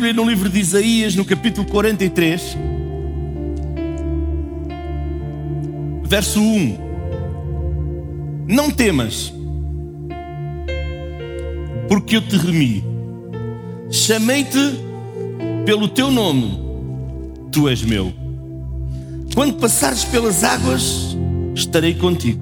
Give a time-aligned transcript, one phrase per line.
[0.00, 2.56] Bíblia no livro de Isaías, no capítulo 43,
[6.04, 6.78] verso 1.
[8.48, 9.30] Não temas,
[11.86, 12.82] porque eu te remi.
[13.90, 14.58] Chamei-te
[15.66, 16.58] pelo teu nome,
[17.52, 18.10] tu és meu.
[19.34, 21.14] Quando passares pelas águas,
[21.54, 22.40] estarei contigo.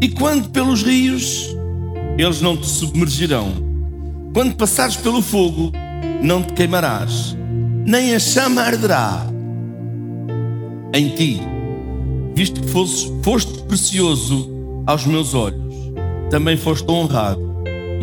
[0.00, 1.54] E quando pelos rios,
[2.16, 3.52] eles não te submergirão.
[4.32, 5.72] Quando passares pelo fogo,
[6.22, 7.36] não te queimarás,
[7.84, 9.26] nem a chama arderá
[10.92, 11.40] em ti,
[12.34, 14.50] visto que foste, foste precioso
[14.86, 15.74] aos meus olhos,
[16.30, 17.40] também foste honrado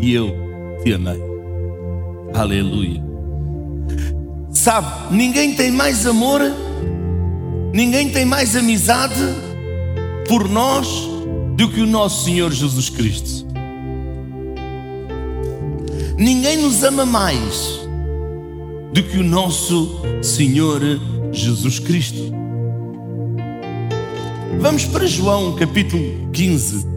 [0.01, 0.35] e eu
[0.83, 1.21] te amei.
[2.33, 3.03] Aleluia.
[4.51, 6.41] Sabe, ninguém tem mais amor,
[7.73, 9.15] ninguém tem mais amizade
[10.27, 10.87] por nós
[11.55, 13.45] do que o nosso Senhor Jesus Cristo.
[16.17, 17.84] Ninguém nos ama mais
[18.95, 20.79] do que o nosso Senhor
[21.29, 22.31] Jesus Cristo.
[24.57, 26.87] Vamos para João capítulo 15,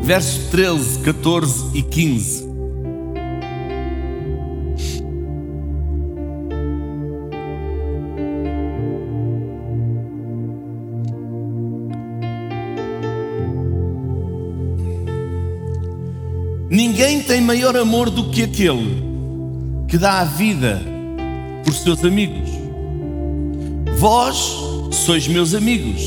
[0.00, 2.48] versos 13, 14 e 15.
[16.70, 19.07] Ninguém tem maior amor do que aquele
[19.88, 20.82] que dá a vida
[21.64, 22.50] por seus amigos.
[23.98, 24.54] Vós
[24.92, 26.02] sois meus amigos,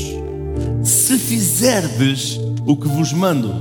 [0.84, 3.52] se fizerdes o que vos mando.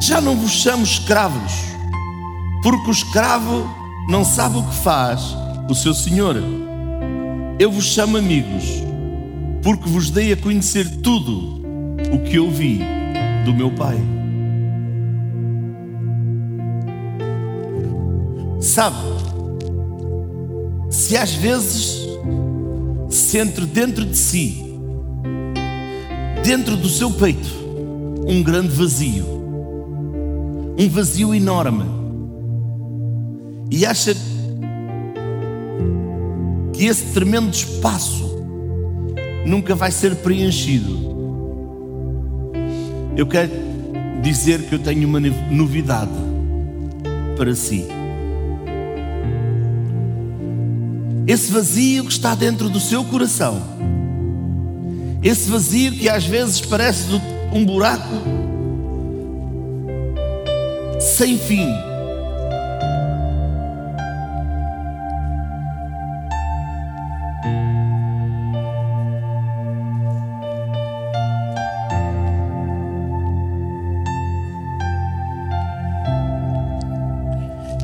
[0.00, 1.52] Já não vos chamo escravos,
[2.62, 3.68] porque o escravo
[4.08, 5.36] não sabe o que faz
[5.68, 6.36] o seu senhor.
[7.58, 8.64] Eu vos chamo amigos,
[9.62, 11.62] porque vos dei a conhecer tudo
[12.12, 12.80] o que ouvi
[13.44, 14.23] do meu Pai.
[18.64, 18.96] Sabe,
[20.88, 22.08] se às vezes
[23.10, 24.64] sente dentro de si,
[26.42, 27.46] dentro do seu peito,
[28.26, 29.26] um grande vazio,
[30.78, 31.84] um vazio enorme,
[33.70, 34.16] e acha
[36.72, 38.42] que esse tremendo espaço
[39.44, 41.14] nunca vai ser preenchido.
[43.14, 43.52] Eu quero
[44.22, 46.10] dizer que eu tenho uma novidade
[47.36, 48.03] para si.
[51.26, 53.62] Esse vazio que está dentro do seu coração,
[55.22, 57.06] esse vazio que às vezes parece
[57.50, 58.04] um buraco.
[61.00, 61.68] Sem fim.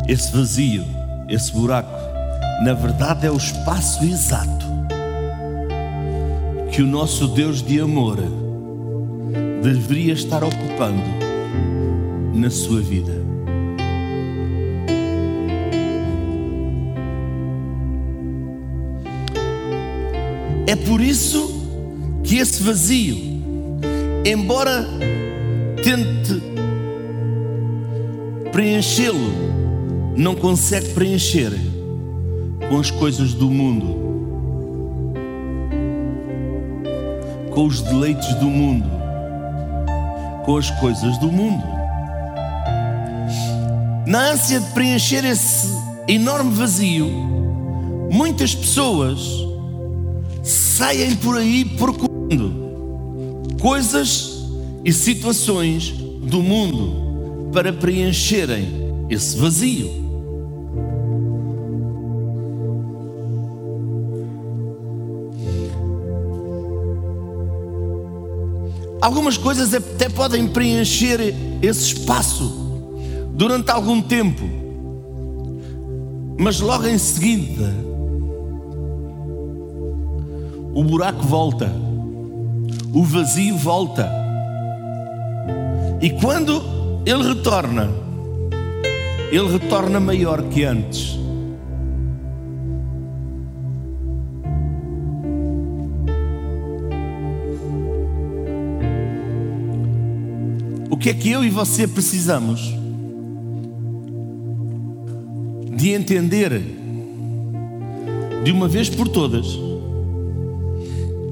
[0.06, 0.84] Esse vazio,
[1.28, 2.09] esse buraco,
[2.60, 4.66] na verdade é o espaço exato
[6.70, 8.18] que o nosso Deus de amor
[9.62, 11.02] deveria estar ocupando
[12.34, 13.12] na sua vida.
[20.66, 21.52] É por isso
[22.22, 23.16] que esse vazio,
[24.24, 24.86] embora
[25.82, 26.40] tente
[28.52, 29.32] preenchê-lo,
[30.16, 31.52] não consegue preencher
[32.70, 33.96] com as coisas do mundo,
[37.50, 38.88] com os deleites do mundo,
[40.44, 41.64] com as coisas do mundo.
[44.06, 47.08] Na ânsia de preencher esse enorme vazio,
[48.08, 49.18] muitas pessoas
[50.40, 54.44] saem por aí procurando coisas
[54.84, 58.68] e situações do mundo para preencherem
[59.10, 59.99] esse vazio.
[69.00, 72.44] Algumas coisas até podem preencher esse espaço
[73.32, 74.44] durante algum tempo,
[76.38, 77.74] mas logo em seguida
[80.74, 81.72] o buraco volta,
[82.92, 84.10] o vazio volta,
[86.02, 86.62] e quando
[87.06, 87.90] ele retorna,
[89.30, 91.19] ele retorna maior que antes.
[101.00, 102.60] Que é que eu e você precisamos?
[105.74, 106.62] De entender
[108.44, 109.46] de uma vez por todas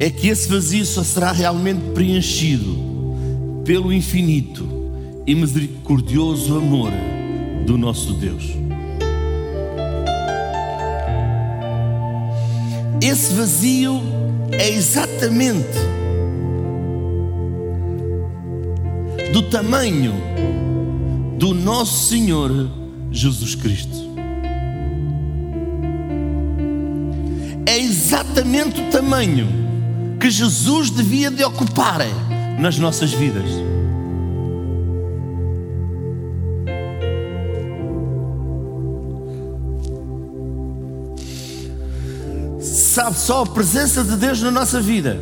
[0.00, 2.78] é que esse vazio só será realmente preenchido
[3.62, 4.66] pelo infinito
[5.26, 6.90] e misericordioso amor
[7.66, 8.44] do nosso Deus.
[13.02, 14.00] Esse vazio
[14.50, 15.97] é exatamente
[19.32, 20.14] do tamanho
[21.38, 22.50] do nosso Senhor
[23.10, 24.08] Jesus Cristo.
[27.66, 29.46] É exatamente o tamanho
[30.18, 32.00] que Jesus devia de ocupar
[32.58, 33.44] nas nossas vidas.
[42.60, 45.20] Sabe só a presença de Deus na nossa vida,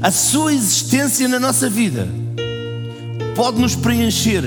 [0.00, 2.08] a sua existência na nossa vida,
[3.34, 4.44] pode nos preencher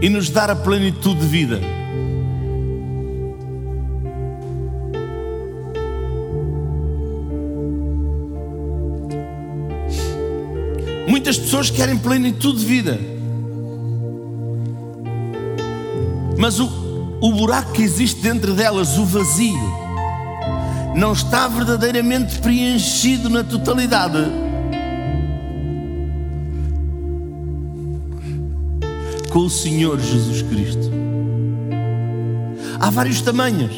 [0.00, 1.60] e nos dar a plenitude de vida.
[11.06, 12.98] Muitas pessoas querem plenitude de vida,
[16.36, 16.68] mas o,
[17.20, 19.81] o buraco que existe dentro delas, o vazio,
[20.94, 24.18] não está verdadeiramente preenchido na totalidade.
[29.30, 30.90] Com o Senhor Jesus Cristo.
[32.78, 33.72] Há vários tamanhos.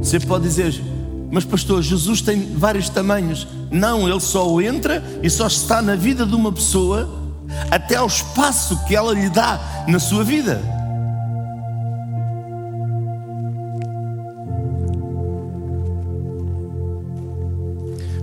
[0.00, 0.80] Você pode dizer,
[1.30, 3.46] mas pastor, Jesus tem vários tamanhos.
[3.70, 7.08] Não, ele só entra e só está na vida de uma pessoa
[7.70, 10.77] até ao espaço que ela lhe dá na sua vida.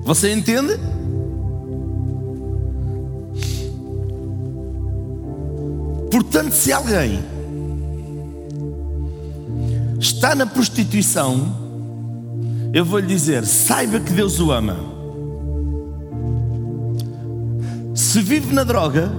[0.06, 0.80] Você entende?
[6.12, 7.24] Portanto, se alguém
[10.00, 11.56] está na prostituição,
[12.72, 14.78] eu vou lhe dizer: saiba que Deus o ama.
[17.96, 19.12] Se vive na droga,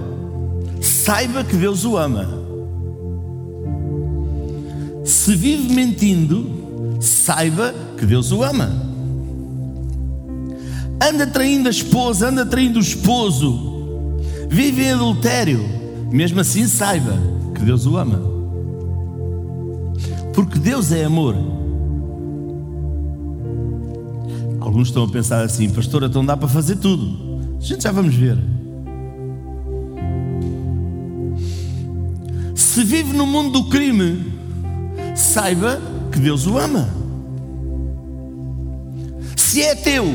[0.81, 2.29] saiba que Deus o ama.
[5.03, 8.86] Se vive mentindo, saiba que Deus o ama.
[11.01, 14.17] Anda traindo a esposa, anda traindo o esposo,
[14.49, 15.63] vive em adultério,
[16.11, 17.13] mesmo assim saiba
[17.53, 18.19] que Deus o ama.
[20.33, 21.35] Porque Deus é amor.
[24.59, 27.39] Alguns estão a pensar assim, pastor, então dá para fazer tudo.
[27.57, 28.37] A gente já vamos ver.
[32.55, 34.31] Se vive no mundo do crime,
[35.15, 36.87] saiba que Deus o ama.
[39.35, 40.05] Se é teu,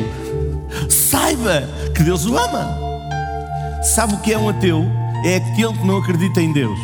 [0.89, 2.79] saiba que Deus o ama.
[3.83, 4.85] Sabe o que é um ateu?
[5.25, 6.79] É aquele que não acredita em Deus.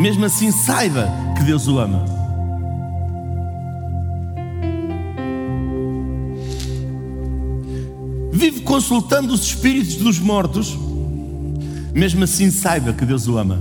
[0.00, 2.04] Mesmo assim, saiba que Deus o ama.
[8.32, 10.78] Vive consultando os espíritos dos mortos.
[11.92, 13.58] Mesmo assim, saiba que Deus o ama.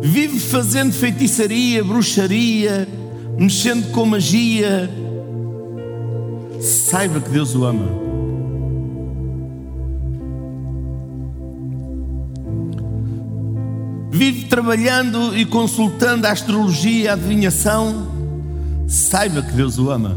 [0.00, 2.88] Vive fazendo feitiçaria, bruxaria,
[3.36, 4.88] mexendo com magia.
[6.60, 7.86] Saiba que Deus o ama.
[14.10, 18.08] Vive trabalhando e consultando a astrologia, a adivinhação.
[18.86, 20.14] Saiba que Deus o ama.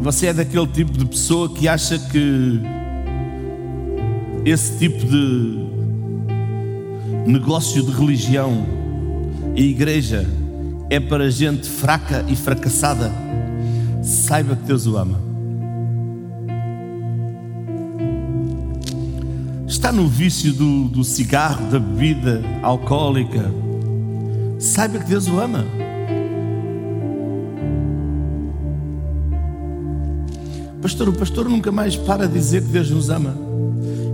[0.00, 2.60] Você é daquele tipo de pessoa que acha que
[4.44, 5.64] esse tipo de
[7.26, 8.83] negócio de religião
[9.54, 10.26] e igreja
[10.90, 13.12] é para gente fraca e fracassada.
[14.02, 15.20] Saiba que Deus o ama.
[19.66, 23.50] Está no vício do, do cigarro, da bebida alcoólica.
[24.58, 25.64] Saiba que Deus o ama.
[30.82, 33.34] Pastor, o pastor nunca mais para de dizer que Deus nos ama.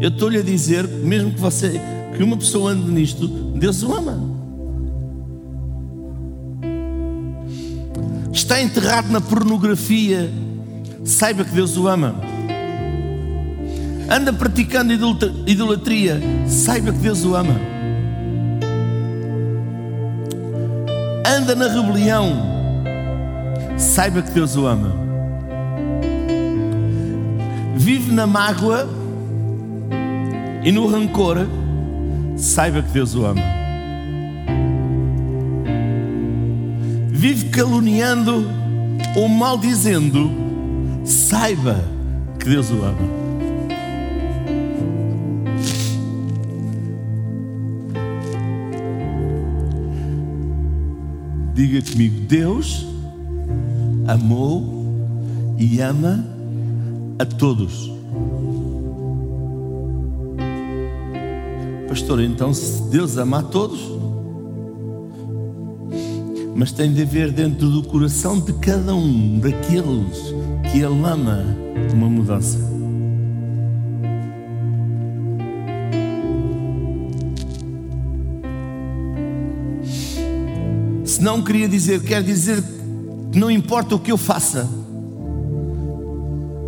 [0.00, 1.80] Eu estou-lhe a dizer, mesmo que você,
[2.16, 4.29] que uma pessoa ande nisto, Deus o ama.
[8.50, 10.28] Está enterrado na pornografia,
[11.04, 12.16] saiba que Deus o ama.
[14.10, 14.92] Anda praticando
[15.46, 17.54] idolatria, saiba que Deus o ama.
[21.24, 22.42] Anda na rebelião,
[23.78, 24.94] saiba que Deus o ama
[27.76, 28.84] vive na mágoa
[30.64, 31.46] e no rancor,
[32.36, 33.59] saiba que Deus o ama.
[37.20, 38.46] Vive caluniando
[39.14, 40.30] ou maldizendo,
[41.04, 41.84] saiba
[42.38, 42.96] que Deus o ama.
[51.52, 52.86] Diga comigo: Deus
[54.08, 54.86] amou
[55.58, 56.24] e ama
[57.18, 57.92] a todos.
[61.86, 63.78] Pastor, então se Deus ama a todos,
[66.60, 70.18] mas tem de haver dentro do coração de cada um daqueles
[70.70, 71.42] que Ele ama
[71.94, 72.58] uma mudança.
[81.02, 82.62] Se não queria dizer, quer dizer
[83.32, 84.68] que não importa o que eu faça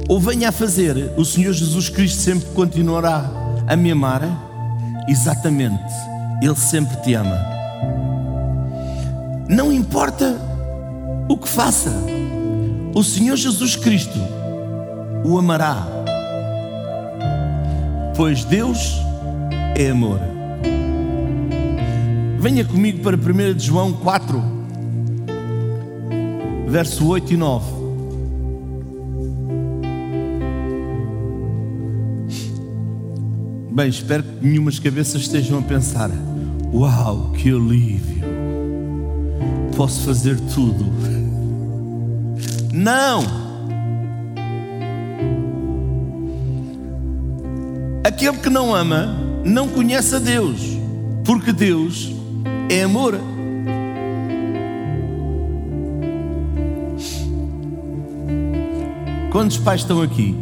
[0.08, 3.30] ou venha a fazer, o Senhor Jesus Cristo sempre continuará
[3.66, 4.22] a me amar
[5.06, 5.92] Exatamente,
[6.40, 7.52] Ele sempre te ama.
[9.52, 10.40] Não importa
[11.28, 11.92] o que faça,
[12.94, 14.18] o Senhor Jesus Cristo
[15.26, 15.86] o amará,
[18.16, 18.96] pois Deus
[19.76, 20.20] é amor.
[22.38, 24.42] Venha comigo para 1 João 4,
[26.66, 27.72] verso 8 e 9.
[33.70, 36.10] Bem, espero que nenhumas cabeças estejam a pensar:
[36.72, 38.31] Uau, que alívio!
[39.76, 40.84] Posso fazer tudo.
[42.72, 43.22] Não!
[48.04, 50.60] Aquele que não ama não conhece a Deus,
[51.24, 52.12] porque Deus
[52.68, 53.18] é amor.
[59.30, 60.36] Quantos pais estão aqui?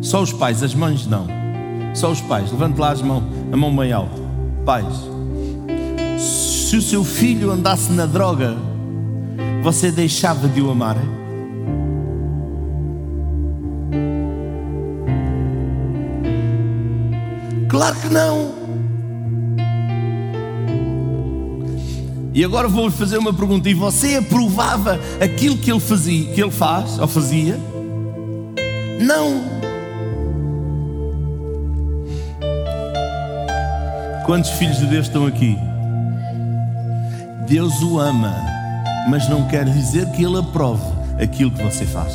[0.00, 1.26] Só os pais, as mães não.
[1.94, 2.50] Só os pais.
[2.50, 4.22] Levante lá as mãos, a mão bem alta.
[4.64, 4.86] Pais,
[6.64, 8.56] se o seu filho andasse na droga,
[9.62, 10.96] você deixava de o amar?
[17.68, 18.54] Claro que não.
[22.32, 26.50] E agora vou fazer uma pergunta: e você aprovava aquilo que ele fazia, que ele
[26.50, 27.60] faz ou fazia?
[29.00, 29.44] Não.
[34.24, 35.58] Quantos filhos de Deus estão aqui?
[37.46, 38.34] Deus o ama,
[39.08, 40.82] mas não quer dizer que Ele aprove
[41.22, 42.14] aquilo que você faz.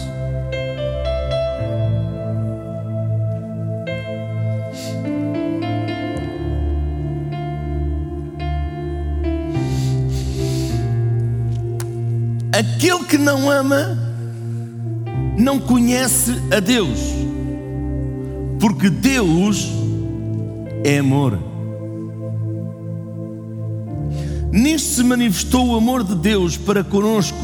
[12.51, 13.97] Aquele que não ama
[15.37, 16.99] não conhece a Deus,
[18.59, 19.69] porque Deus
[20.83, 21.48] é amor.
[24.59, 27.37] Nisto se manifestou o amor de Deus para conosco,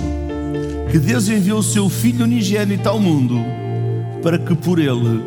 [0.91, 3.38] que Deus enviou o seu Filho unigênito ao mundo
[4.21, 5.23] para que por ele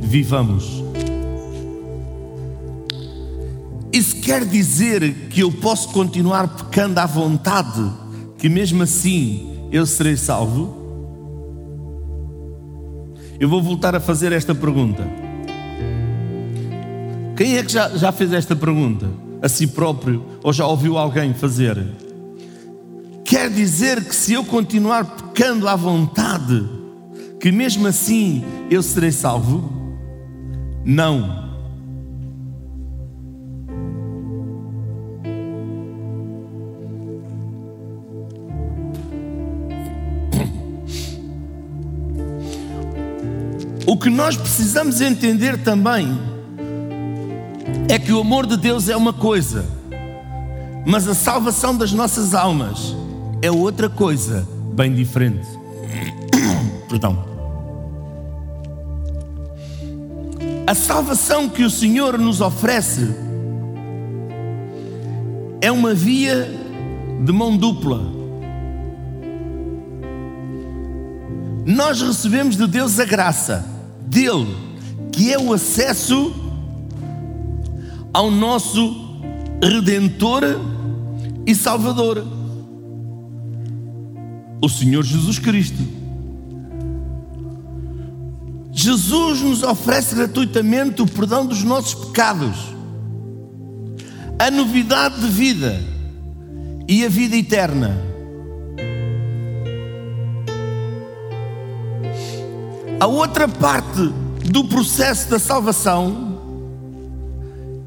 [0.00, 0.82] vivamos.
[3.92, 7.88] Isso quer dizer que eu posso continuar pecando à vontade,
[8.36, 10.76] que mesmo assim eu serei salvo?
[13.38, 15.08] Eu vou voltar a fazer esta pergunta.
[17.36, 19.25] Quem é que já, já fez esta pergunta?
[19.42, 21.84] A si próprio ou já ouviu alguém fazer.
[23.24, 26.64] Quer dizer que se eu continuar pecando à vontade,
[27.40, 29.70] que mesmo assim eu serei salvo?
[30.84, 31.44] Não.
[43.86, 46.35] O que nós precisamos entender também
[47.88, 49.64] é que o amor de Deus é uma coisa,
[50.84, 52.96] mas a salvação das nossas almas
[53.40, 55.46] é outra coisa bem diferente.
[56.88, 57.24] Perdão.
[60.66, 63.14] A salvação que o Senhor nos oferece
[65.60, 66.50] é uma via
[67.24, 68.00] de mão dupla.
[71.64, 73.64] Nós recebemos de Deus a graça
[74.00, 74.56] dele,
[75.12, 76.45] que é o acesso
[78.16, 78.96] ao nosso
[79.62, 80.42] Redentor
[81.46, 82.26] e Salvador,
[84.58, 85.86] o Senhor Jesus Cristo.
[88.72, 92.56] Jesus nos oferece gratuitamente o perdão dos nossos pecados,
[94.38, 95.78] a novidade de vida
[96.88, 98.02] e a vida eterna.
[102.98, 104.10] A outra parte
[104.50, 106.25] do processo da salvação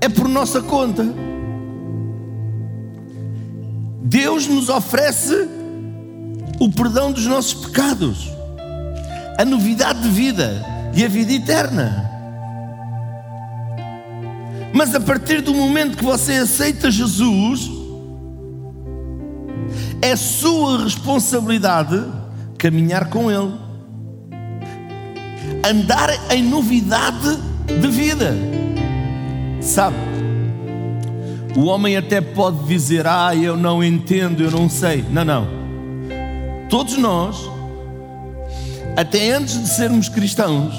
[0.02, 1.06] é por nossa conta.
[4.02, 5.48] Deus nos oferece
[6.60, 8.32] o perdão dos nossos pecados,
[9.38, 12.10] a novidade de vida e a vida eterna.
[14.74, 17.70] Mas a partir do momento que você aceita Jesus,
[20.02, 22.02] é sua responsabilidade
[22.58, 23.54] caminhar com Ele,
[25.70, 28.59] andar em novidade de vida.
[29.62, 29.98] Sabe?
[31.56, 35.04] O homem até pode dizer: Ah, eu não entendo, eu não sei.
[35.10, 35.48] Não, não.
[36.69, 37.50] Todos nós,
[38.95, 40.74] até antes de sermos cristãos,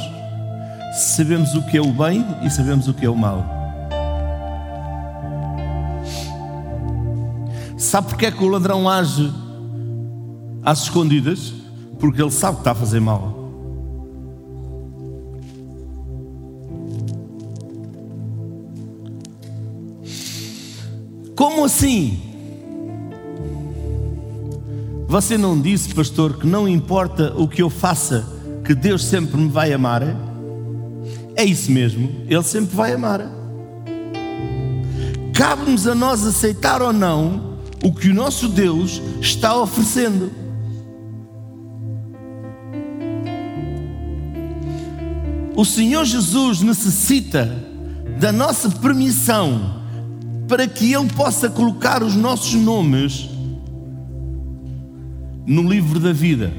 [0.94, 3.44] sabemos o que é o bem e sabemos o que é o mal.
[7.76, 9.32] Sabe porque é que o ladrão age
[10.62, 11.52] às escondidas?
[11.98, 13.39] Porque ele sabe que está a fazer mal.
[21.40, 22.20] Como assim?
[25.09, 28.26] Você não disse, pastor, que não importa o que eu faça,
[28.62, 30.03] que Deus sempre me vai amar?
[31.35, 33.22] É isso mesmo, Ele sempre vai amar.
[35.33, 40.31] Cabe-nos a nós aceitar ou não o que o nosso Deus está oferecendo.
[45.57, 47.50] O Senhor Jesus necessita
[48.20, 49.79] da nossa permissão
[50.50, 53.30] para que Ele possa colocar os nossos nomes
[55.46, 56.52] no livro da vida.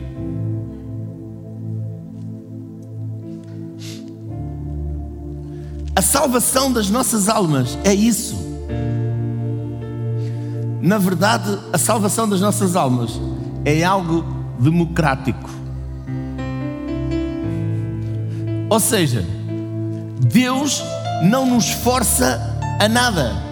[5.94, 8.38] A salvação das nossas almas é isso.
[10.82, 13.20] Na verdade, a salvação das nossas almas
[13.66, 14.24] é algo
[14.58, 15.50] democrático.
[18.70, 19.26] Ou seja,
[20.32, 20.82] Deus
[21.24, 23.51] não nos força a nada.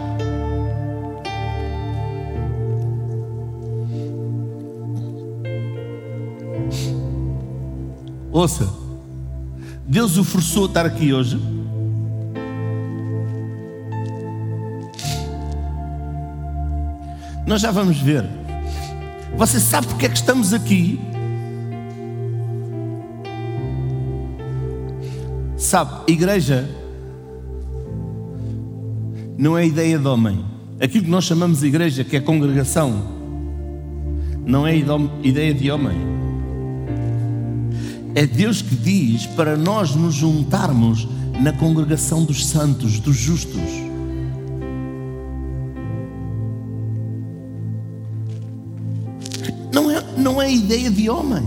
[8.40, 8.70] Ouça,
[9.86, 11.38] Deus o forçou a estar aqui hoje.
[17.46, 18.24] Nós já vamos ver.
[19.36, 20.98] Você sabe porque é que estamos aqui?
[25.58, 26.66] Sabe, igreja
[29.38, 30.46] não é ideia de homem.
[30.80, 33.04] Aquilo que nós chamamos de igreja, que é congregação,
[34.46, 34.74] não é
[35.24, 36.29] ideia de homem.
[38.20, 41.08] É Deus que diz para nós nos juntarmos
[41.40, 43.62] na congregação dos santos, dos justos.
[50.18, 51.44] não é ideia de homem,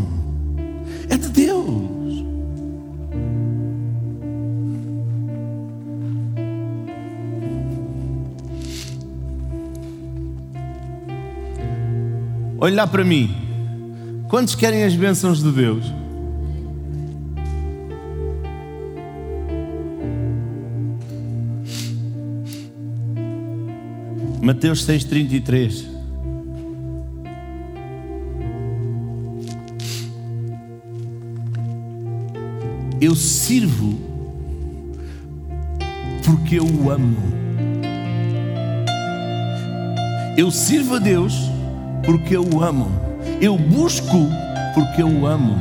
[1.10, 2.24] é de Deus.
[12.58, 13.30] Olha lá para mim.
[14.26, 16.01] Quantos querem as bênçãos de Deus?
[24.42, 25.86] Mateus 6,33
[33.00, 33.98] Eu sirvo
[36.24, 37.16] porque eu o amo.
[40.36, 41.34] Eu sirvo a Deus
[42.04, 42.90] porque eu o amo.
[43.40, 44.28] Eu busco
[44.74, 45.56] porque eu o amo.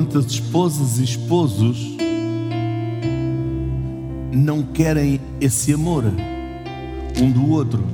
[0.00, 1.94] Quantas esposas e esposos
[4.32, 6.04] não querem esse amor
[7.20, 7.84] um do outro?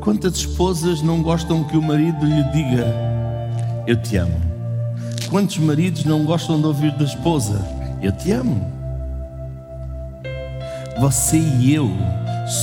[0.00, 2.92] Quantas esposas não gostam que o marido lhe diga:
[3.86, 4.40] Eu te amo?
[5.30, 7.64] Quantos maridos não gostam de ouvir da esposa:
[8.02, 8.60] Eu te amo?
[10.98, 11.88] Você e eu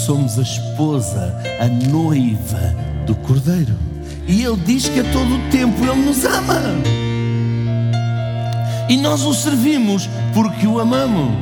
[0.06, 2.76] somos a esposa, a noiva
[3.08, 3.92] do Cordeiro.
[4.27, 6.62] E Ele diz que a todo o tempo Ele nos ama.
[8.89, 11.33] E nós o servimos porque o amamos.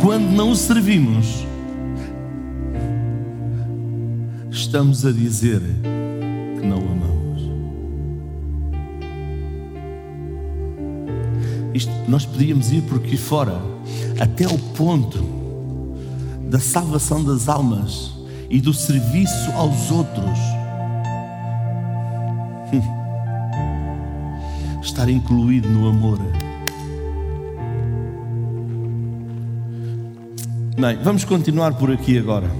[0.00, 1.46] Quando não o servimos,
[4.50, 5.60] estamos a dizer
[6.58, 7.42] que não amamos.
[11.74, 13.60] Isto, nós podíamos ir por aqui fora
[14.18, 15.22] até o ponto
[16.48, 18.12] da salvação das almas
[18.48, 20.59] e do serviço aos outros.
[24.82, 26.18] Estar incluído no amor.
[30.78, 32.50] Bem, vamos continuar por aqui agora.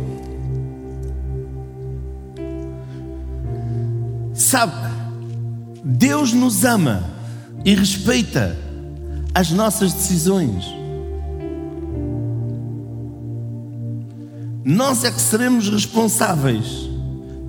[4.34, 4.74] Sabe,
[5.82, 7.04] Deus nos ama
[7.64, 8.56] e respeita
[9.34, 10.64] as nossas decisões.
[14.64, 16.88] Nós é que seremos responsáveis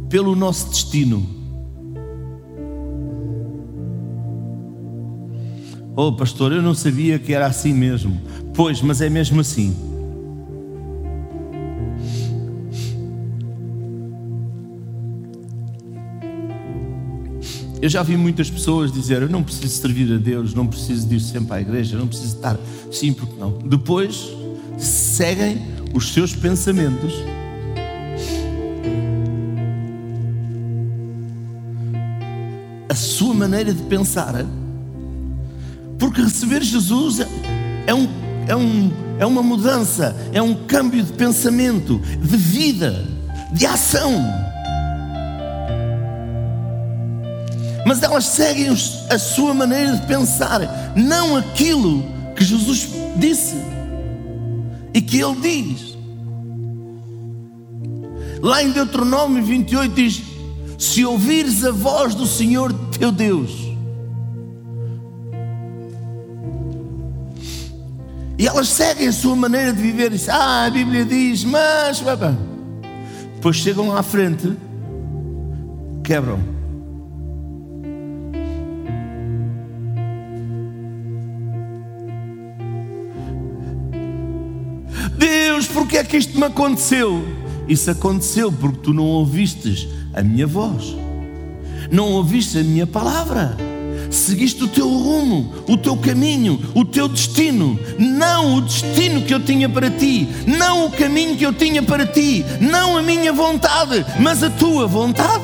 [0.09, 1.40] pelo nosso destino.
[6.03, 8.19] Oh, pastor, eu não sabia que era assim mesmo.
[8.55, 9.71] Pois, mas é mesmo assim.
[17.79, 21.17] Eu já vi muitas pessoas dizer: Eu não preciso servir a Deus, não preciso de
[21.17, 22.57] ir sempre à igreja, não preciso estar.
[22.91, 23.59] Sim, porque não.
[23.59, 24.27] Depois
[24.79, 25.61] seguem
[25.93, 27.13] os seus pensamentos.
[32.89, 34.43] A sua maneira de pensar.
[36.11, 37.21] Porque receber Jesus
[37.87, 38.09] é, um,
[38.45, 43.07] é, um, é uma mudança, é um câmbio de pensamento, de vida,
[43.53, 44.21] de ação.
[47.85, 48.67] mas elas seguem
[49.09, 52.03] a sua maneira de pensar, não aquilo
[52.35, 53.55] que Jesus disse
[54.93, 55.97] e que Ele diz.
[58.41, 60.21] Lá em Deuteronômio 28 diz:
[60.77, 63.60] Se ouvires a voz do Senhor teu Deus,
[68.41, 72.03] e elas seguem a sua maneira de viver, dizem, ah, a Bíblia diz, mas.
[73.35, 74.57] Depois chegam lá à frente,
[76.03, 76.51] quebram
[85.91, 87.23] porque é que isto me aconteceu?
[87.67, 90.95] Isso aconteceu porque tu não ouvistes a minha voz,
[91.91, 93.57] não ouviste a minha palavra,
[94.11, 99.39] seguiste o teu rumo, o teu caminho, o teu destino, não o destino que eu
[99.39, 104.05] tinha para ti, não o caminho que eu tinha para ti, não a minha vontade,
[104.19, 105.41] mas a tua vontade.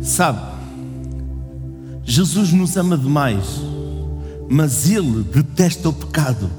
[0.00, 0.40] Sabe,
[2.04, 3.60] Jesus nos ama demais,
[4.48, 6.50] mas Ele detesta o pecado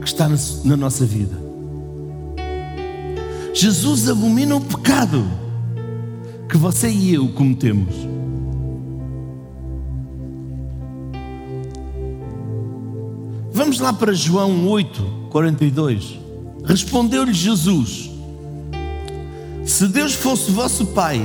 [0.00, 0.28] que está
[0.64, 1.36] na nossa vida.
[3.54, 5.24] Jesus abomina o pecado
[6.48, 7.94] que você e eu cometemos.
[13.52, 16.20] Vamos lá para João 8, 42.
[16.64, 18.10] Respondeu-lhe Jesus:
[19.64, 21.20] Se Deus fosse vosso Pai,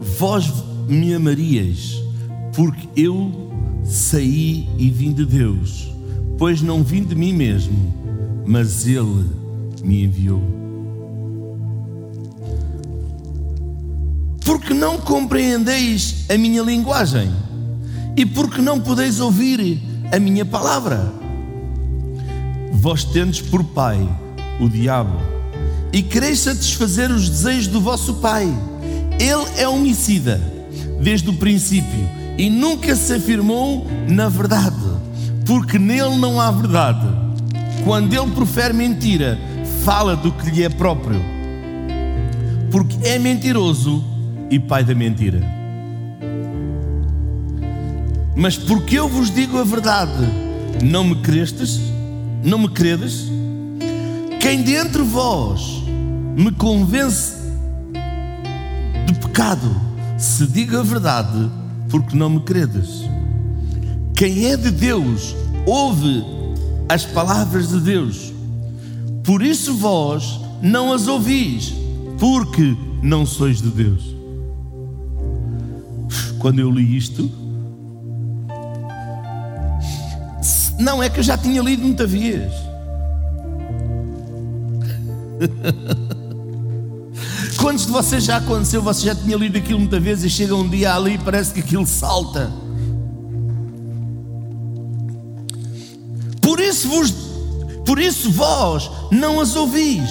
[0.00, 0.52] vós
[0.88, 2.02] me amaríeis,
[2.52, 3.49] porque eu
[3.90, 5.92] saí e vim de Deus,
[6.38, 7.92] pois não vim de mim mesmo,
[8.46, 9.26] mas Ele
[9.82, 10.42] me enviou.
[14.44, 17.30] Porque não compreendeis a minha linguagem,
[18.16, 21.12] e porque não podeis ouvir a minha palavra.
[22.72, 24.08] Vós tendes por pai
[24.60, 25.18] o diabo,
[25.92, 28.48] e quereis satisfazer os desejos do vosso pai
[29.20, 30.40] ele é homicida
[31.02, 34.74] desde o princípio e nunca se afirmou na verdade,
[35.44, 37.06] porque nele não há verdade.
[37.84, 39.38] Quando ele profere mentira,
[39.84, 41.20] fala do que lhe é próprio,
[42.70, 44.02] porque é mentiroso
[44.50, 45.42] e pai da mentira.
[48.34, 50.26] Mas porque eu vos digo a verdade,
[50.82, 51.78] não me crestes?
[52.42, 53.30] Não me credes?
[54.40, 55.82] Quem de entre vós
[56.34, 57.34] me convence
[59.20, 59.78] pecado,
[60.16, 61.50] se diga a verdade,
[61.90, 63.02] porque não me credes.
[64.14, 65.34] Quem é de Deus,
[65.66, 66.24] ouve
[66.88, 68.32] as palavras de Deus.
[69.24, 71.74] Por isso vós não as ouvis,
[72.18, 74.16] porque não sois de Deus.
[76.38, 77.30] Quando eu li isto,
[80.78, 82.52] não é que eu já tinha lido muita vez.
[87.60, 88.80] Quantos de vocês já aconteceu?
[88.80, 91.60] Você já tinha lido aquilo muitas vezes e chega um dia ali e parece que
[91.60, 92.50] aquilo salta.
[96.40, 97.10] Por isso vos,
[97.84, 100.10] por isso vós não as ouvis,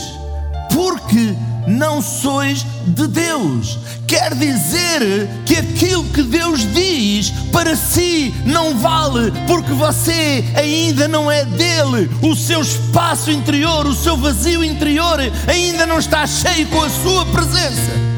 [0.71, 1.35] porque
[1.67, 3.79] não sois de Deus.
[4.07, 11.31] Quer dizer que aquilo que Deus diz para si não vale, porque você ainda não
[11.31, 12.09] é dele.
[12.21, 17.25] O seu espaço interior, o seu vazio interior ainda não está cheio com a sua
[17.27, 18.09] presença.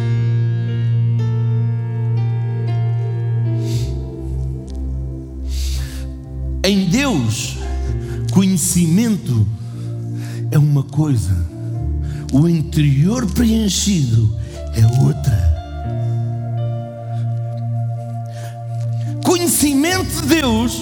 [6.64, 7.58] Em Deus,
[8.32, 9.48] conhecimento
[10.52, 11.36] é uma coisa,
[12.32, 14.36] o interior preenchido
[14.76, 15.52] é outra.
[19.62, 20.82] conhecimento de Deus,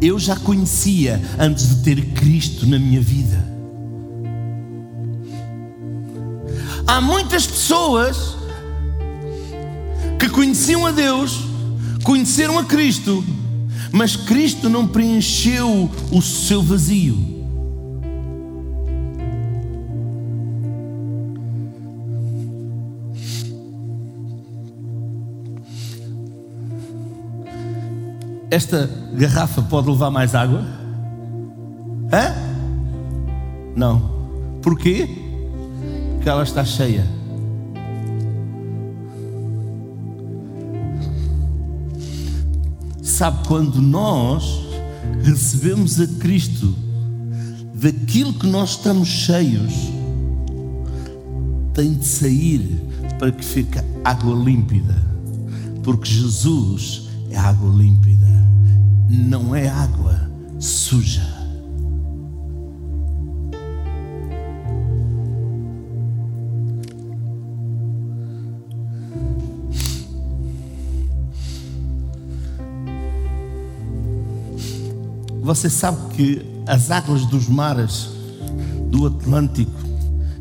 [0.00, 3.42] eu já conhecia antes de ter Cristo na minha vida.
[6.86, 8.36] Há muitas pessoas
[10.18, 11.40] que conheciam a Deus,
[12.02, 13.24] conheceram a Cristo,
[13.90, 17.33] mas Cristo não preencheu o seu vazio.
[28.54, 30.64] Esta garrafa pode levar mais água?
[32.12, 32.32] Hã?
[33.74, 34.00] Não.
[34.62, 35.08] Porquê?
[36.14, 37.04] Porque ela está cheia.
[43.02, 44.64] Sabe, quando nós
[45.24, 46.76] recebemos a Cristo
[47.74, 49.72] daquilo que nós estamos cheios,
[51.72, 52.80] tem de sair
[53.18, 54.94] para que fique água límpida,
[55.82, 58.13] porque Jesus é água límpida,
[59.08, 61.34] não é água suja.
[75.44, 78.08] Você sabe que as águas dos mares,
[78.90, 79.70] do Atlântico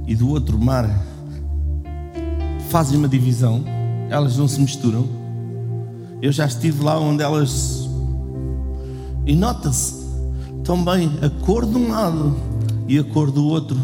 [0.08, 0.90] e do outro mar,
[2.70, 3.66] fazem uma divisão,
[4.10, 5.08] elas não se misturam.
[6.22, 7.83] Eu já estive lá onde elas.
[9.26, 10.04] E nota-se
[10.64, 12.36] também a cor de um lado
[12.88, 13.78] e a cor do outro.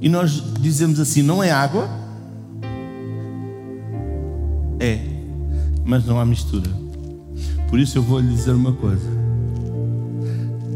[0.00, 1.88] E nós dizemos assim: não é água?
[4.78, 5.00] É,
[5.84, 6.70] mas não há mistura.
[7.68, 9.26] Por isso eu vou lhe dizer uma coisa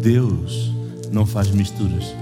[0.00, 0.72] Deus
[1.12, 2.14] não faz misturas.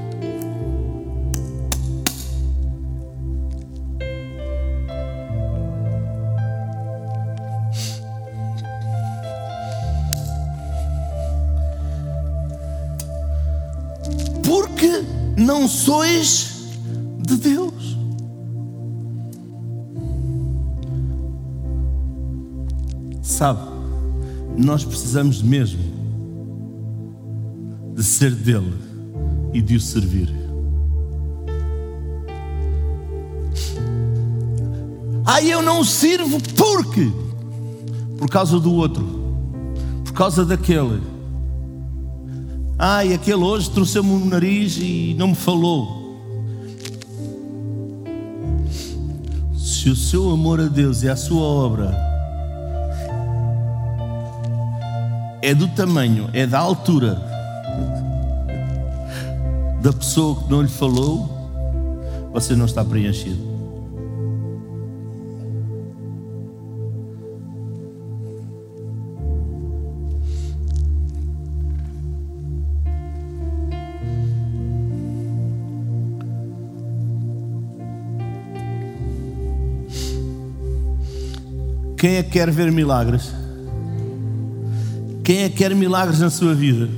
[15.69, 16.57] Sois
[17.27, 17.97] de Deus.
[23.23, 23.61] Sabe,
[24.57, 25.81] nós precisamos mesmo
[27.95, 28.75] de ser dele
[29.53, 30.35] e de o servir.
[35.25, 37.13] Ah, eu não sirvo porque?
[38.17, 39.07] Por causa do outro,
[40.05, 41.18] por causa daquele.
[42.79, 46.17] Ah, e aquele hoje trouxe-me o nariz e não me falou.
[49.57, 51.93] Se o seu amor a Deus e a sua obra
[55.43, 57.21] é do tamanho, é da altura
[59.83, 61.29] da pessoa que não lhe falou,
[62.33, 63.48] você não está preenchido.
[81.99, 83.35] Quem é que quer ver milagres?
[85.25, 86.89] Quem é que quer milagres na sua vida?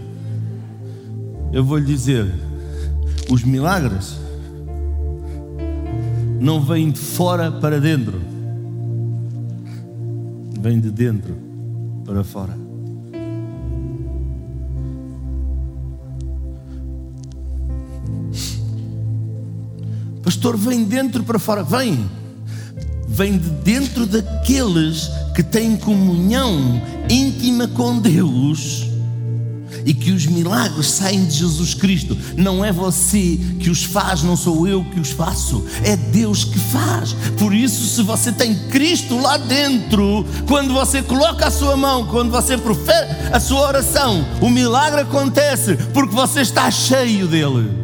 [1.50, 2.30] Eu vou lhe dizer:
[3.30, 4.20] os milagres
[6.38, 8.20] não vêm de fora para dentro,
[10.60, 11.34] vêm de dentro
[12.04, 12.54] para fora.
[20.22, 22.19] Pastor, vem dentro para fora, vem.
[23.10, 28.88] Vem de dentro daqueles que têm comunhão íntima com Deus
[29.84, 32.16] e que os milagres saem de Jesus Cristo.
[32.36, 36.58] Não é você que os faz, não sou eu que os faço, é Deus que
[36.58, 37.12] faz.
[37.38, 42.30] Por isso, se você tem Cristo lá dentro, quando você coloca a sua mão, quando
[42.30, 47.79] você profere a sua oração, o milagre acontece porque você está cheio dele.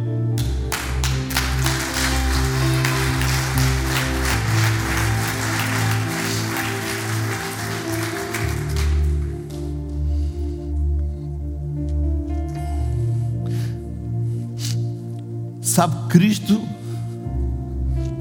[15.77, 16.59] Sabe, Cristo,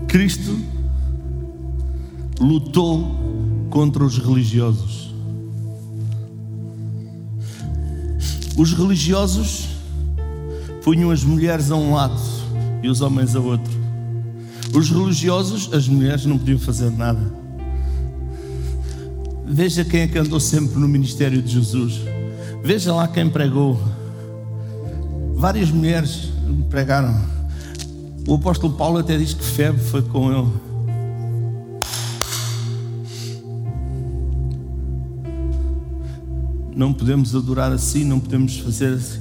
[0.07, 0.59] Cristo
[2.39, 3.17] lutou
[3.71, 5.11] contra os religiosos.
[8.59, 9.69] Os religiosos
[10.85, 12.21] punham as mulheres a um lado
[12.83, 13.73] e os homens a outro.
[14.75, 17.23] Os religiosos, as mulheres não podiam fazer nada.
[19.47, 22.03] Veja quem é que andou sempre no ministério de Jesus.
[22.63, 23.81] Veja lá quem pregou.
[25.37, 26.29] Várias mulheres
[26.69, 27.36] pregaram.
[28.27, 30.53] O apóstolo Paulo até diz que febre foi com ele.
[36.74, 39.20] Não podemos adorar assim, não podemos fazer assim.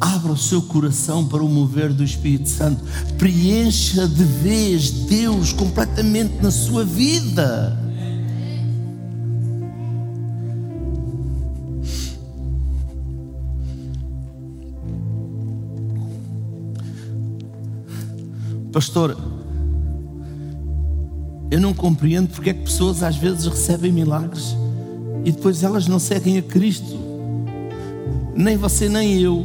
[0.00, 2.82] Abra o seu coração para o mover do Espírito Santo.
[3.16, 7.87] Preencha de vez Deus completamente na sua vida.
[18.78, 19.18] Pastor,
[21.50, 24.54] eu não compreendo porque é que pessoas às vezes recebem milagres
[25.24, 26.96] e depois elas não seguem a Cristo.
[28.36, 29.44] Nem você, nem eu.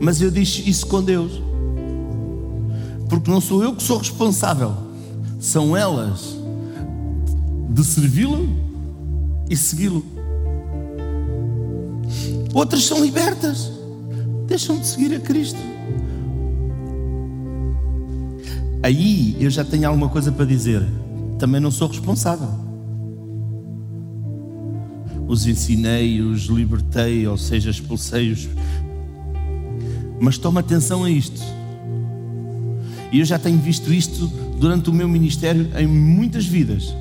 [0.00, 1.32] Mas eu disse isso com Deus.
[3.10, 4.72] Porque não sou eu que sou responsável,
[5.38, 6.34] são elas
[7.68, 8.48] de servi-lo
[9.50, 10.02] e segui-lo.
[12.54, 13.70] Outras são libertas,
[14.46, 15.73] deixam de seguir a Cristo.
[18.84, 20.86] Aí eu já tenho alguma coisa para dizer.
[21.38, 22.50] Também não sou responsável.
[25.26, 28.46] Os ensinei, os libertei, ou seja, expulsei-os.
[30.20, 31.40] Mas toma atenção a isto.
[33.10, 34.26] E eu já tenho visto isto
[34.60, 36.94] durante o meu ministério em muitas vidas.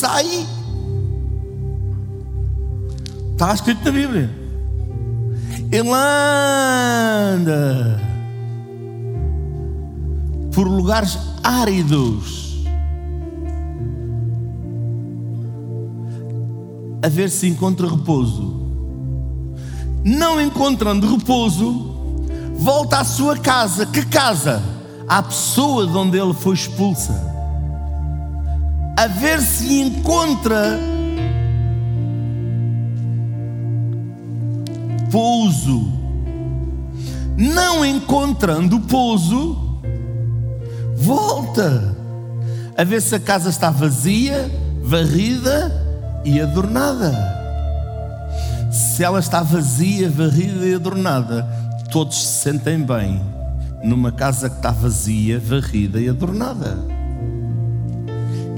[0.00, 0.46] Maligno sai,
[3.32, 4.30] está escrito na Bíblia.
[5.70, 5.90] Ele
[7.32, 8.00] anda
[10.54, 12.64] por lugares áridos
[17.02, 18.58] a ver se encontra repouso.
[20.02, 23.86] Não encontrando repouso, volta à sua casa.
[23.86, 24.62] Que casa?
[25.06, 27.29] À pessoa de onde ele foi expulsa
[28.96, 30.78] a ver se encontra
[35.10, 35.92] pouso.
[37.36, 39.80] Não encontrando pouso,
[40.96, 41.96] volta
[42.76, 44.50] a ver se a casa está vazia,
[44.82, 45.72] varrida
[46.24, 47.12] e adornada.
[48.70, 51.42] Se ela está vazia, varrida e adornada,
[51.90, 53.20] todos se sentem bem
[53.82, 56.99] numa casa que está vazia, varrida e adornada.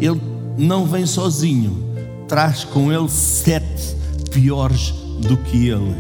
[0.03, 0.21] Ele
[0.59, 1.95] não vem sozinho,
[2.27, 3.95] traz com ele sete
[4.33, 5.95] piores do que ele.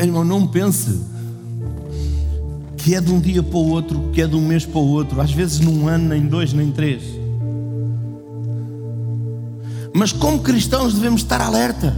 [0.00, 1.00] Irmão, não pense
[2.76, 4.88] que é de um dia para o outro, que é de um mês para o
[4.88, 7.19] outro, às vezes num ano, nem dois, nem três.
[9.94, 11.94] Mas como cristãos devemos estar alerta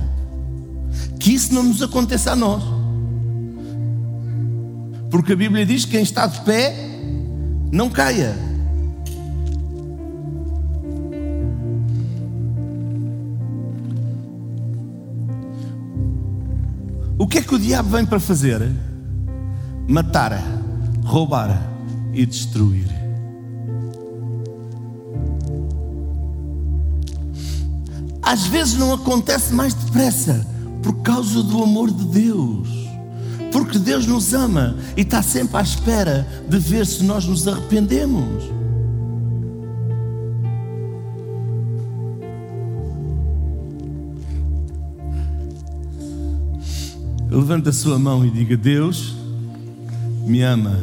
[1.19, 2.63] que isso não nos aconteça a nós.
[5.11, 6.75] Porque a Bíblia diz que quem está de pé
[7.71, 8.35] não caia.
[17.19, 18.69] O que é que o diabo vem para fazer?
[19.87, 20.43] Matar,
[21.05, 21.71] roubar
[22.13, 23.02] e destruir.
[28.33, 30.47] Às vezes não acontece mais depressa
[30.83, 32.67] por causa do amor de Deus.
[33.53, 38.43] Porque Deus nos ama e está sempre à espera de ver se nós nos arrependemos.
[47.29, 49.15] Levanta a sua mão e diga: Deus
[50.27, 50.79] me ama.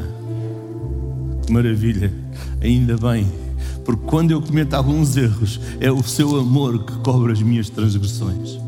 [1.49, 2.13] Maravilha,
[2.61, 3.48] ainda bem
[3.89, 8.59] porque quando eu cometo alguns erros, é o seu amor que cobre as minhas transgressões.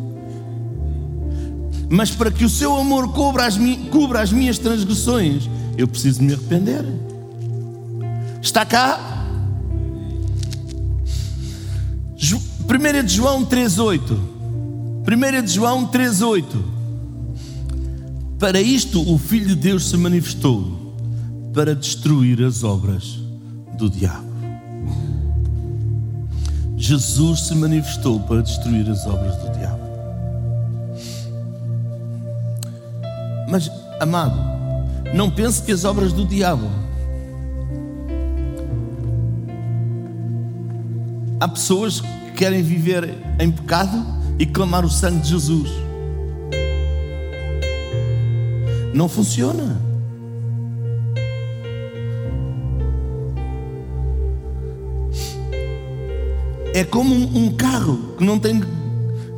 [1.88, 3.56] Mas para que o seu amor cubra as,
[3.92, 5.48] cubra as minhas transgressões,
[5.78, 6.84] eu preciso me arrepender.
[8.42, 9.28] Está cá?
[12.18, 14.18] 1 de João 3,8.
[15.06, 16.46] 1 de João 3,8.
[18.40, 20.96] Para isto o Filho de Deus se manifestou
[21.54, 23.20] para destruir as obras
[23.78, 24.31] do diabo.
[26.82, 29.84] Jesus se manifestou para destruir as obras do diabo.
[33.48, 33.70] Mas,
[34.00, 34.36] amado,
[35.14, 36.68] não pense que as obras do diabo.
[41.40, 44.04] Há pessoas que querem viver em pecado
[44.40, 45.70] e clamar o sangue de Jesus.
[48.92, 49.91] Não funciona.
[56.74, 58.62] É como um, carro que não tem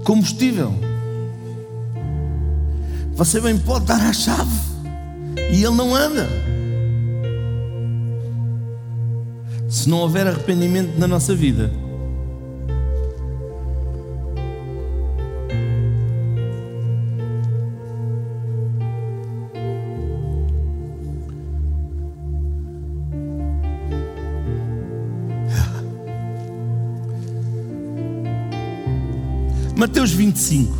[0.03, 0.73] combustível.
[3.15, 4.59] Você bem pode dar a chave
[5.51, 6.27] e ele não anda.
[9.69, 11.71] Se não houver arrependimento na nossa vida,
[29.83, 30.73] Mateus 25.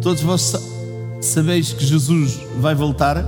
[0.00, 0.54] Todos vós
[1.20, 3.26] sabeis que Jesus vai voltar?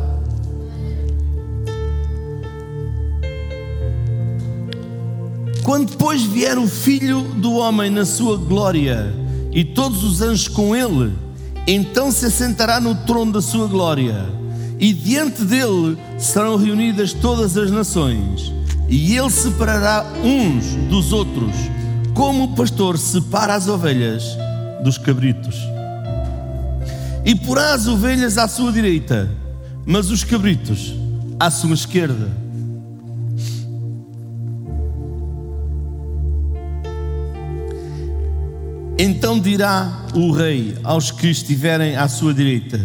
[5.65, 9.13] Quando depois vier o Filho do Homem na sua glória
[9.51, 11.13] e todos os anjos com ele,
[11.67, 14.25] então se assentará no trono da sua glória,
[14.79, 18.53] e diante dele serão reunidas todas as nações,
[18.89, 21.53] e ele separará uns dos outros,
[22.15, 24.37] como o pastor separa as ovelhas
[24.83, 25.57] dos cabritos.
[27.25, 29.29] E porá as ovelhas à sua direita,
[29.85, 30.95] mas os cabritos
[31.39, 32.31] à sua esquerda.
[38.99, 42.81] Então dirá o rei aos que estiverem à sua direita: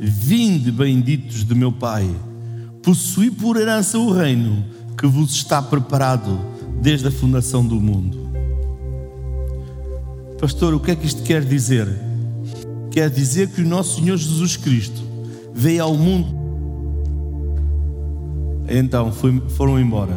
[0.00, 2.08] Vinde, benditos de meu Pai,
[2.82, 4.73] possuí por herança o reino
[5.04, 6.40] que vos está preparado
[6.80, 8.26] desde a fundação do mundo.
[10.40, 11.86] Pastor, o que é que isto quer dizer?
[12.90, 15.02] Quer dizer que o nosso Senhor Jesus Cristo
[15.52, 16.34] veio ao mundo.
[18.66, 20.16] Então foi, foram embora.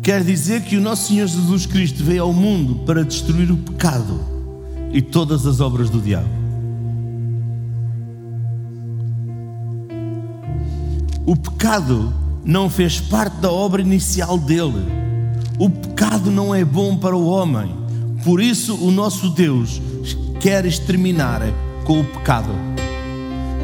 [0.00, 4.20] Quer dizer que o nosso Senhor Jesus Cristo veio ao mundo para destruir o pecado
[4.92, 6.35] e todas as obras do diabo.
[11.26, 12.14] O pecado
[12.44, 14.86] não fez parte da obra inicial dele.
[15.58, 17.74] O pecado não é bom para o homem.
[18.22, 19.82] Por isso, o nosso Deus
[20.40, 21.42] quer exterminar
[21.84, 22.50] com o pecado,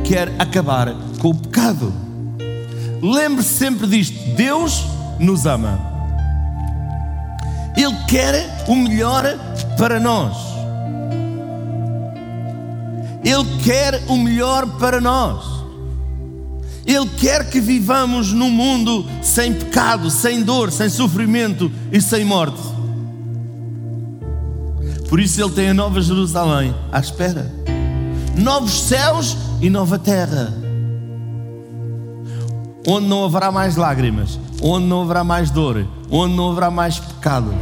[0.03, 1.93] quer acabar com o pecado.
[3.01, 4.85] Lembre-se sempre disto: Deus
[5.21, 5.79] nos ama.
[7.77, 9.25] Ele quer o melhor
[9.79, 10.37] para nós.
[13.25, 15.52] Ele quer o melhor para nós.
[16.85, 22.61] Ele quer que vivamos num mundo sem pecado, sem dor, sem sofrimento e sem morte.
[25.09, 27.53] Por isso Ele tem a Nova Jerusalém à espera.
[28.37, 30.53] Novos céus e nova terra.
[32.87, 37.55] Onde não haverá mais lágrimas, onde não haverá mais dor, onde não haverá mais pecado.